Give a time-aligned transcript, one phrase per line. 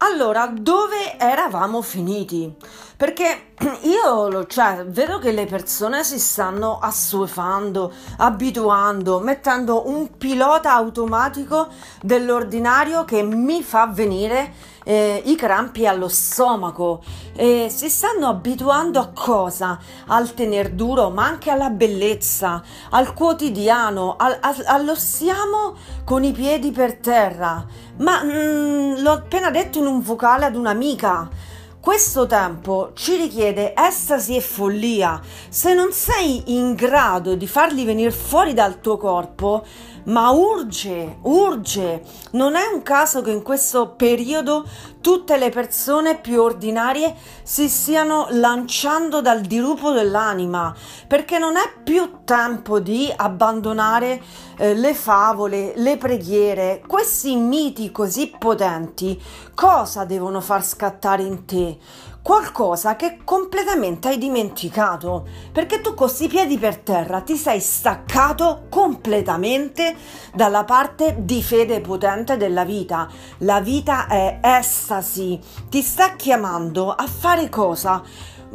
[0.00, 2.54] Allora, dove eravamo finiti?
[2.98, 11.68] Perché io cioè, vedo che le persone si stanno assuefando, abituando, mettendo un pilota automatico
[12.02, 17.00] dell'ordinario che mi fa venire eh, i crampi allo stomaco.
[17.36, 19.78] Eh, si stanno abituando a cosa?
[20.08, 26.32] Al tener duro, ma anche alla bellezza, al quotidiano, al, al, allo stiamo con i
[26.32, 27.64] piedi per terra.
[27.98, 31.46] Ma mm, l'ho appena detto in un vocale ad un'amica.
[31.88, 35.22] Questo tempo ci richiede estasi e follia.
[35.48, 39.64] Se non sei in grado di farli venire fuori dal tuo corpo,
[40.04, 42.02] ma urge, urge.
[42.32, 44.64] Non è un caso che in questo periodo
[45.00, 50.74] tutte le persone più ordinarie si stiano lanciando dal dirupo dell'anima,
[51.06, 54.20] perché non è più tempo di abbandonare
[54.56, 59.20] eh, le favole, le preghiere, questi miti così potenti.
[59.54, 61.78] Cosa devono far scattare in te?
[62.28, 68.66] Qualcosa che completamente hai dimenticato, perché tu con questi piedi per terra ti sei staccato
[68.68, 69.96] completamente
[70.34, 73.08] dalla parte di fede potente della vita.
[73.38, 78.02] La vita è estasi, ti sta chiamando a fare cosa?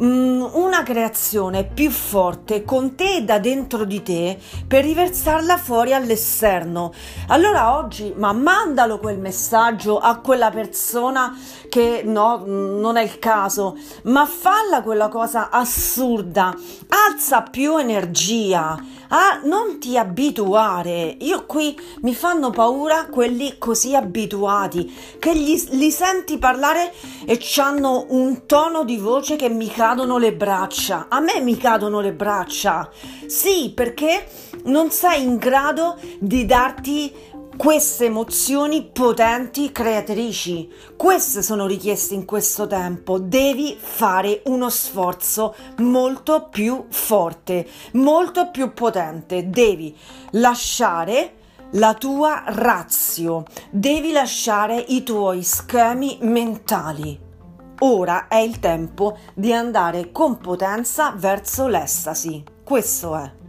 [0.02, 6.92] Mm, una creazione più forte con te da dentro di te per riversarla fuori all'esterno.
[7.28, 13.76] Allora oggi, ma mandalo quel messaggio a quella persona che no, non è il caso,
[14.04, 16.52] ma falla quella cosa assurda,
[16.88, 18.76] alza più energia,
[19.08, 21.16] ah, non ti abituare.
[21.20, 26.92] Io qui mi fanno paura quelli così abituati che gli, li senti parlare
[27.24, 31.06] e hanno un tono di voce che mi cadono le braccia.
[31.08, 32.90] A me mi cadono le braccia.
[33.26, 34.26] Sì, perché
[34.64, 37.12] non sei in grado di darti
[37.56, 40.70] queste emozioni potenti creatrici.
[40.96, 43.18] Queste sono richieste in questo tempo.
[43.18, 49.48] Devi fare uno sforzo molto più forte, molto più potente.
[49.48, 49.96] Devi
[50.32, 51.36] lasciare
[51.72, 57.20] la tua razio, devi lasciare i tuoi schemi mentali.
[57.80, 62.42] Ora è il tempo di andare con potenza verso l'estasi.
[62.62, 63.43] Questo è.